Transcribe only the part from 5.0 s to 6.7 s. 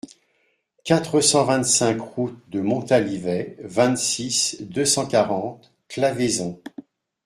quarante, Claveyson